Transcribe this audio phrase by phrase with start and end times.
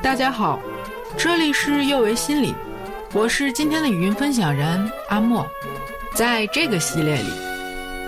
[0.00, 0.60] 大家好，
[1.18, 2.54] 这里是幼为心理，
[3.12, 5.44] 我是今天的语音分享人阿莫。
[6.14, 7.28] 在这个系列里，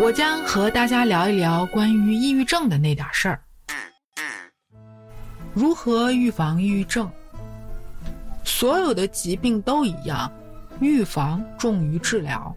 [0.00, 3.40] 我将和大家聊一聊关于抑郁症的那点事儿。
[5.54, 7.08] 如何预防抑郁症？
[8.44, 10.30] 所有的疾病都一样，
[10.80, 12.54] 预防重于治疗，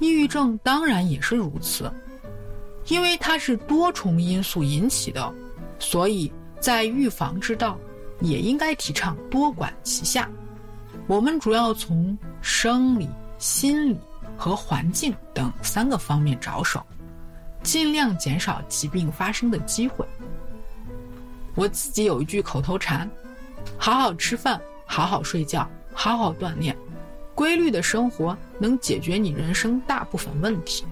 [0.00, 1.90] 抑郁症当然也是如此。
[2.88, 5.32] 因为它是多重因素引起的，
[5.78, 6.30] 所以
[6.60, 7.78] 在预防之道，
[8.24, 10.28] 也应该提倡多管齐下。
[11.06, 13.98] 我们主要从生理、心理
[14.36, 16.84] 和环境等三个方面着手，
[17.62, 20.06] 尽量减少疾病发生的机会。
[21.54, 23.08] 我自己有一句口头禅：
[23.78, 26.76] 好好吃饭，好好睡觉，好好锻炼，
[27.34, 30.84] 规律的生活能解决你人生大部分问题。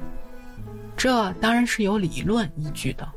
[0.97, 3.09] 这当然是有理论依据的。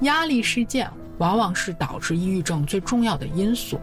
[0.00, 3.78] 压力事件往往是导致抑郁症最重要的因素，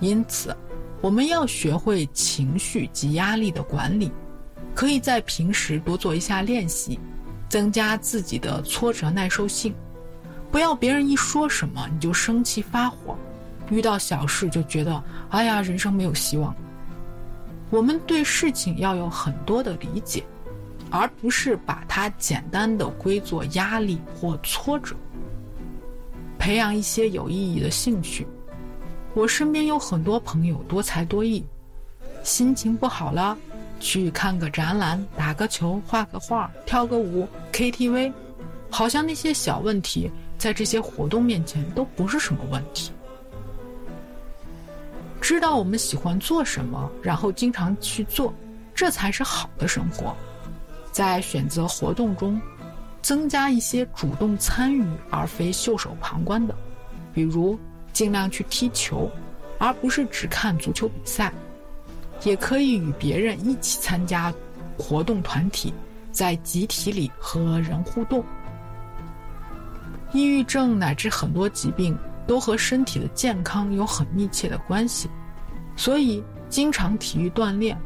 [0.00, 0.56] 因此，
[1.00, 4.10] 我们要学会情绪及压力的管理，
[4.74, 6.98] 可以在平时多做一下练习，
[7.48, 9.74] 增加自己的挫折耐受性。
[10.50, 13.16] 不要别人一说什么你就生气发火，
[13.70, 16.54] 遇到小事就觉得哎呀人生没有希望。
[17.70, 20.24] 我们对事情要有很多的理解。
[20.88, 24.94] 而不是把它简单的归作压力或挫折。
[26.46, 28.24] 培养一些有意义的兴趣。
[29.14, 31.44] 我身边有很多朋友多才多艺，
[32.22, 33.36] 心情不好了，
[33.80, 38.12] 去看个展览、打个球、画个画、跳个舞、KTV，
[38.70, 42.92] 好像那些小问题在这些活动面前都不是什么问题。
[45.20, 48.32] 知道我们喜欢做什么，然后经常去做，
[48.72, 50.14] 这才是好的生活。
[50.92, 52.40] 在选择活动中，
[53.06, 56.52] 增加一些主动参与而非袖手旁观的，
[57.14, 57.56] 比如
[57.92, 59.08] 尽量去踢球，
[59.60, 61.32] 而不是只看足球比赛。
[62.24, 64.34] 也可以与别人一起参加
[64.76, 65.72] 活动团体，
[66.10, 68.24] 在集体里和人互动。
[70.12, 71.96] 抑郁症乃至很多疾病
[72.26, 75.08] 都和身体的健康有很密切的关系，
[75.76, 77.78] 所以经常体育锻炼。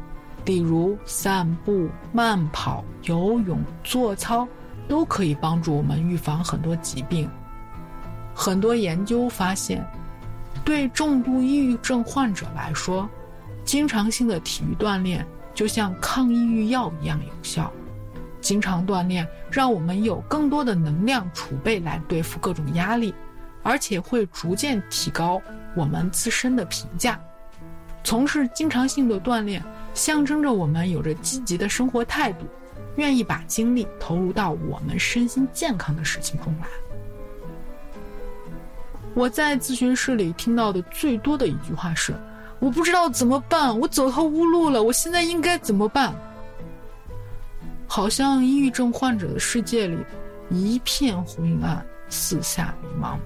[0.45, 4.47] 例如散步、慢跑、游泳、做操，
[4.91, 7.29] 都可以帮助我们预防很多疾病。
[8.35, 9.81] 很多研究发现，
[10.65, 13.09] 对重度抑郁症患者来说，
[13.63, 17.71] 经常性的体育锻炼就像抗抑郁药一样有效。
[18.41, 23.15] 经常锻炼让我们有更多的能量储备来对付各种压力，
[23.63, 25.41] 而且会逐渐提高
[25.73, 27.17] 我们自身的评价。
[28.03, 29.63] 从事经常性的锻炼。
[29.93, 32.45] 象征着我们有着积极的生活态度，
[32.95, 36.67] 愿意把精力投入到我们身心健康的事情中来。
[39.13, 42.13] 我在咨询室里听到的最多的一句话是
[42.59, 46.13] ：“我不知道怎么办，我走投无路了，我现在应该怎么办？”
[47.87, 49.97] 好像抑郁症患者的世界里
[50.49, 53.17] 一片昏暗，四下迷茫。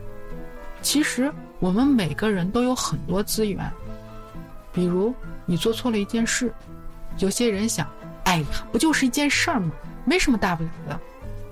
[0.82, 3.72] 其实我们每个人都有很多资源，
[4.74, 5.14] 比如。
[5.48, 6.52] 你做错了一件事，
[7.20, 7.88] 有些人想，
[8.36, 9.72] 哎，不就是一件事儿吗？
[10.04, 11.00] 没什么大不了的，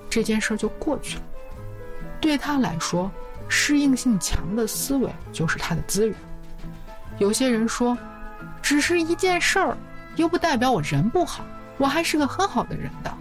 [0.09, 1.23] 这件事儿就过去了。
[2.19, 3.09] 对他来说，
[3.47, 6.13] 适应性强的思维就是他的资源。
[7.19, 7.97] 有些人说，
[8.61, 9.77] 只是一件事儿，
[10.17, 11.45] 又不代表我人不好，
[11.77, 13.13] 我还是个很好的人的。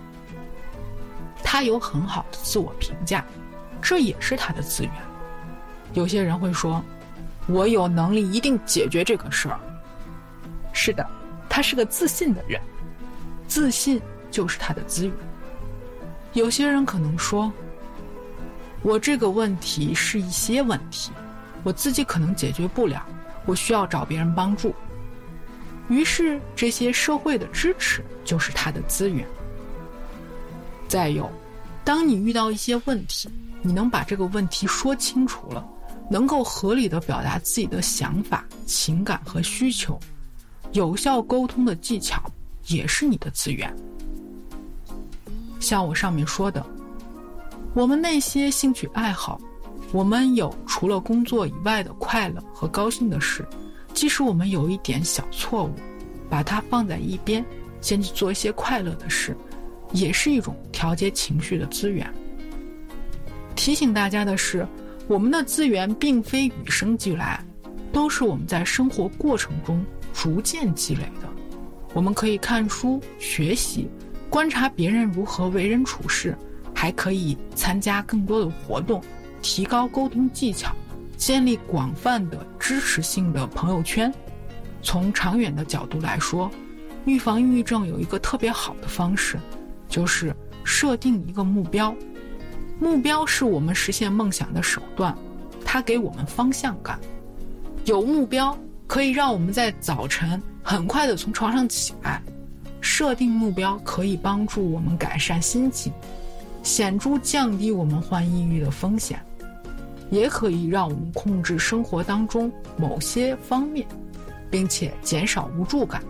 [1.45, 3.25] 他有很好的自我评价，
[3.81, 4.93] 这也是他的资源。
[5.93, 6.83] 有些人会说，
[7.47, 9.61] 我有能力一定解决这个事儿。
[10.73, 11.07] 是的，
[11.49, 12.61] 他是个自信的人，
[13.53, 15.15] 自信就是他的资源。
[16.33, 17.53] 有些人可能说，
[18.81, 21.11] 我这个问题是一些问题，
[21.63, 23.05] 我自己可能解决不了，
[23.45, 24.75] 我需要找别人帮助。
[25.91, 29.29] 于是，这些社会的支持就是他的资源。
[30.89, 31.31] 再有，
[31.85, 33.29] 当你遇到一些问题，
[33.61, 35.63] 你能把这个问题说清楚了，
[36.11, 40.01] 能够合理的表达自己的想法、情感和需求。
[40.73, 42.23] 有效沟通的技巧
[42.69, 43.75] 也是你的资源。
[45.61, 46.65] 像我上面说的，
[47.75, 49.41] 我们那些兴趣爱好，
[49.93, 53.47] 我们有除了工作以外的快乐和高兴的事，
[53.95, 55.73] 即使我们有一点小错误，
[56.29, 57.45] 把它放在一边，
[57.81, 59.37] 先去做一些快乐的事，
[59.93, 62.13] 也是一种调节情绪的资源。
[63.55, 64.67] 提醒大家的是，
[65.07, 67.45] 我们的资源并非与生俱来，
[67.93, 69.85] 都是我们在生活过程中。
[70.15, 71.29] 逐渐积累的，
[71.95, 73.89] 我们可以看书学习，
[74.31, 76.37] 观察别人如何为人处事，
[76.75, 79.03] 还可以参加更多的活动，
[79.43, 80.75] 提高沟通技巧，
[81.17, 84.13] 建立广泛的支持性的朋友圈。
[84.83, 86.51] 从长远的角度来说，
[87.05, 89.39] 预防抑郁症有一个特别好的方式，
[89.89, 90.35] 就是
[90.65, 91.95] 设定一个目标。
[92.81, 95.17] 目标是我们实现梦想的手段，
[95.65, 96.99] 它给我们方向感。
[97.85, 102.23] 有目标可以让我们在早晨很快的从床上起来。
[102.81, 105.93] 设定目标可以帮助我们改善心情，
[106.63, 109.21] 显著降低我们患抑郁的风险，
[110.11, 113.87] 也可以让我们控制生活当中某些方面。
[114.53, 116.03] 并且减少无助感。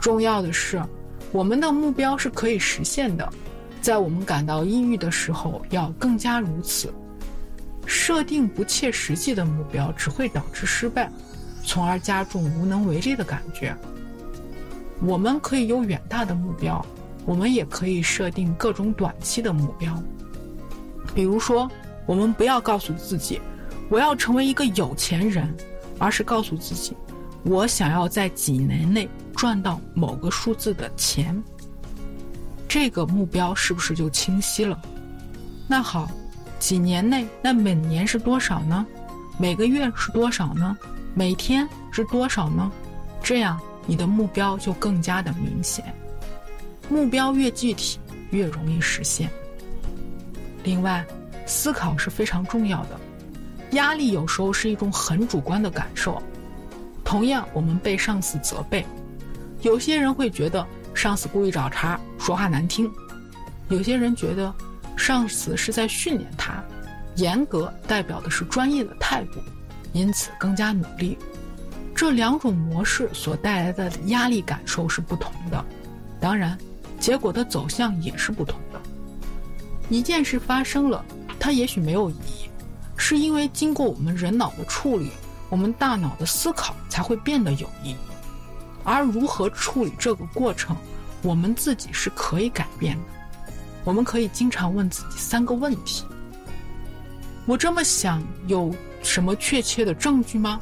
[0.00, 0.82] 重要的是，
[1.30, 3.32] 我们的目标是可以实现的。
[3.80, 6.92] 在我们感到抑郁的时候，要更加如此。
[7.86, 11.08] 设定不切实际的目标只会导致失败，
[11.64, 13.76] 从而加重无能为力的感觉。
[15.02, 16.84] 我们可以有远大的目标，
[17.24, 19.94] 我们也可以设定各种短期的目标。
[21.14, 21.70] 比如说，
[22.06, 23.40] 我们不要告诉自己
[23.88, 25.52] “我要成为一个有钱人”，
[25.98, 26.96] 而是告诉自己。
[27.42, 31.42] 我想要在几年内赚到某个数字的钱，
[32.68, 34.78] 这个目标是不是就清晰了？
[35.66, 36.10] 那好，
[36.58, 38.86] 几年内，那每年是多少呢？
[39.38, 40.76] 每个月是多少呢？
[41.14, 42.70] 每天是多少呢？
[43.22, 45.84] 这样你的目标就更加的明显。
[46.88, 47.98] 目标越具体，
[48.30, 49.30] 越容易实现。
[50.64, 51.04] 另外，
[51.46, 53.00] 思考是非常重要的。
[53.72, 56.20] 压力有时候是一种很主观的感受。
[57.04, 58.84] 同样，我们被上司责备，
[59.62, 60.64] 有些人会觉得
[60.94, 62.88] 上司故意找茬，说话难听；
[63.68, 64.52] 有些人觉得
[64.96, 66.62] 上司是在训练他，
[67.16, 69.40] 严格代表的是专业的态度，
[69.92, 71.16] 因此更加努力。
[71.94, 75.64] 这两种模式所带来的压力感受是不同的，
[76.20, 76.56] 当然，
[76.98, 78.80] 结果的走向也是不同的。
[79.88, 81.04] 一件事发生了，
[81.38, 82.48] 它也许没有意义，
[82.96, 85.10] 是因为经过我们人脑的处理。
[85.50, 87.96] 我们大脑的思考才会变得有意义，
[88.84, 90.76] 而如何处理这个过程，
[91.22, 93.02] 我们自己是可以改变的。
[93.82, 96.04] 我们可以经常问自己三个问题：
[97.46, 98.72] 我这么想有
[99.02, 100.60] 什么确切的证据吗？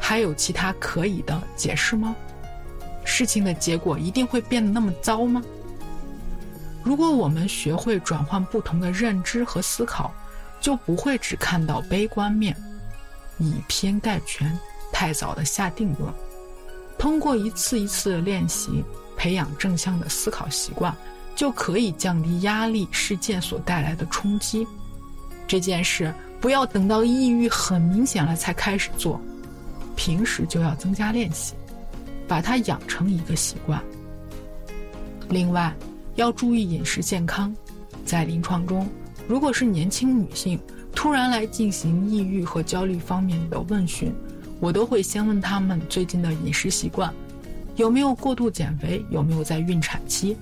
[0.00, 2.14] 还有其他可以的解释吗？
[3.04, 5.42] 事情的结果一定会变得那么糟吗？
[6.82, 10.12] 如果我们学会转换不同的认知和思考，
[10.60, 12.56] 就不会只看到悲观面。
[13.38, 14.58] 以偏概全，
[14.92, 16.12] 太早的下定论。
[16.98, 18.82] 通过一次一次的练习，
[19.16, 20.94] 培养正向的思考习惯，
[21.36, 24.66] 就可以降低压力事件所带来的冲击。
[25.46, 29.20] 这件事不要等到抑郁很明显了才开始做，
[29.96, 31.54] 平时就要增加练习，
[32.26, 33.82] 把它养成一个习惯。
[35.28, 35.74] 另外，
[36.14, 37.54] 要注意饮食健康。
[38.04, 38.88] 在临床中，
[39.26, 40.58] 如果是年轻女性，
[40.94, 44.10] 突然来进行抑郁和焦虑方面的问询，
[44.60, 47.12] 我都会先问她们最近的饮食习惯，
[47.76, 50.36] 有没有过度减肥，有没有在孕产期。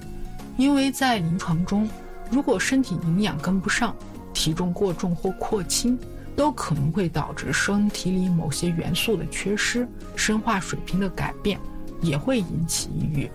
[0.56, 1.88] 因为在临床中，
[2.30, 3.94] 如果身体营养跟不上，
[4.36, 5.98] 体重过重或过轻，
[6.36, 11.58] 都可能会导致身体里某些元素的缺失，生化水平的改变，
[12.02, 13.30] 也会引起抑郁。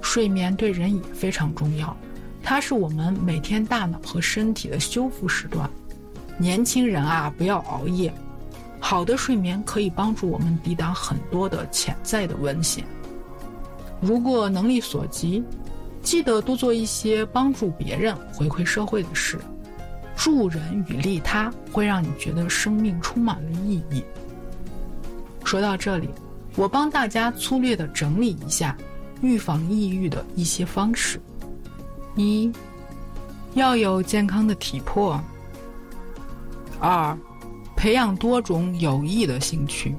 [0.00, 1.94] 睡眠对人也非常重要，
[2.42, 5.68] 它是我们每天大脑和身体的修复时段。
[6.38, 8.10] 年轻人啊，不要熬夜。
[8.80, 12.82] 好的睡眠可以帮助我们抵挡很多的潜在的危险。
[14.00, 15.44] 如果能力所及，
[16.02, 19.38] 记得多做一些帮助别人、回馈社会的事。
[20.20, 24.04] 助人与利他会让你觉得生命充满了意义。
[25.44, 26.10] 说到这里，
[26.56, 28.76] 我帮大家粗略的整理一下
[29.22, 31.18] 预防抑郁的一些方式：
[32.16, 32.52] 一，
[33.54, 35.18] 要有健康的体魄。
[36.78, 37.16] 二，
[37.74, 39.96] 培养多种有益的兴趣。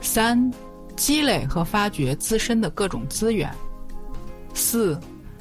[0.00, 0.48] 三，
[0.94, 3.52] 积累和发掘自身的各种资源。
[4.54, 4.96] 四，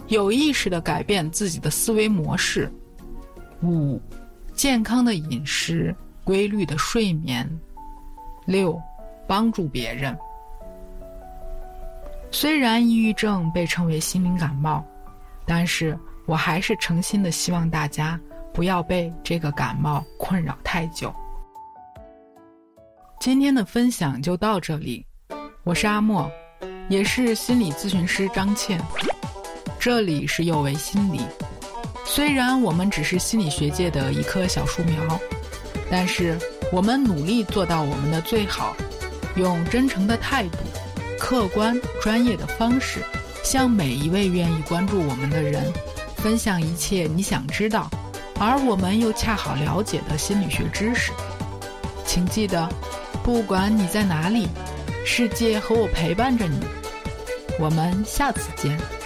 [0.07, 2.72] 有意识的改变自己的思维模式。
[3.64, 4.02] 五，
[4.54, 7.50] 健康的饮食，规律的睡眠。
[8.46, 8.82] 六，
[9.28, 10.18] 帮助别人。
[12.32, 14.84] 虽然抑郁症被称为心灵感冒，
[15.46, 18.20] 但是我还是诚心的希望大家。
[18.54, 21.14] 不要被这个感冒困扰太久。
[23.20, 25.06] 今天的分享就到这里，
[25.64, 26.28] 我是阿莫，
[26.90, 28.82] 也是心理咨询师张倩。
[29.80, 31.22] 这里是有为心理。
[32.10, 35.20] 虽然我们只是心理学界的一棵小树苗，
[35.92, 36.36] 但是
[36.72, 38.76] 我们努力做到我们的最好，
[39.36, 40.58] 用真诚的态度、
[41.20, 43.02] 客观专业的方式，
[43.44, 45.72] 向每一位愿意关注我们的人，
[46.16, 47.90] 分享一切你想知道。
[48.40, 51.12] 而我们又恰好了解的心理学知识。
[52.06, 52.68] 请记得，
[53.22, 54.48] 不管你在哪里，
[55.06, 56.60] 世界和我陪伴着你。
[57.60, 58.97] 我们下次见。